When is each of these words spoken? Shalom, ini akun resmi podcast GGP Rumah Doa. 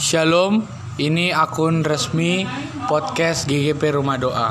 Shalom, 0.00 0.64
ini 0.96 1.28
akun 1.28 1.84
resmi 1.84 2.48
podcast 2.88 3.44
GGP 3.44 4.00
Rumah 4.00 4.16
Doa. 4.16 4.48